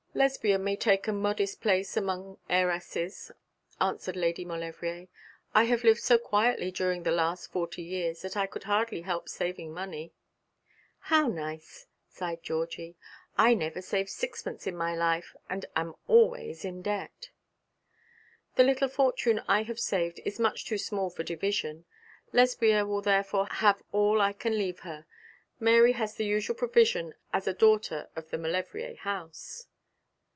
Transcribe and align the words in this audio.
'Lesbia 0.13 0.59
may 0.59 0.75
take 0.75 1.07
a 1.07 1.13
modest 1.13 1.61
place 1.61 1.95
among 1.95 2.37
heiresses,' 2.49 3.31
answered 3.79 4.17
Lady 4.17 4.43
Maulevrier. 4.43 5.07
'I 5.55 5.63
have 5.63 5.83
lived 5.85 6.01
so 6.01 6.17
quietly 6.17 6.69
during 6.69 7.03
the 7.03 7.13
last 7.13 7.49
forty 7.49 7.81
years 7.81 8.21
that 8.21 8.35
I 8.35 8.45
could 8.45 8.63
hardly 8.65 9.01
help 9.01 9.29
saving 9.29 9.73
money.' 9.73 10.11
'How 10.99 11.27
nice!' 11.29 11.87
sighed 12.09 12.43
Georgie. 12.43 12.97
'I 13.37 13.53
never 13.53 13.81
saved 13.81 14.09
sixpence 14.09 14.67
in 14.67 14.75
my 14.75 14.93
life, 14.97 15.33
and 15.49 15.65
am 15.77 15.95
always 16.09 16.65
in 16.65 16.81
debt.' 16.81 17.29
'The 18.57 18.63
little 18.65 18.89
fortune 18.89 19.41
I 19.47 19.63
have 19.63 19.79
saved 19.79 20.19
is 20.25 20.41
much 20.41 20.65
too 20.65 20.77
small 20.77 21.09
for 21.09 21.23
division. 21.23 21.85
Lesbia 22.33 22.85
will 22.85 23.01
therefore 23.01 23.47
have 23.49 23.81
all 23.93 24.19
I 24.19 24.33
can 24.33 24.57
leave 24.57 24.79
her. 24.81 25.05
Mary 25.57 25.93
has 25.93 26.15
the 26.15 26.25
usual 26.25 26.57
provision 26.57 27.13
as 27.31 27.47
a 27.47 27.53
daughter 27.53 28.09
of 28.17 28.29
the 28.29 28.37
Maulevrier 28.37 28.97
house.' 28.97 29.67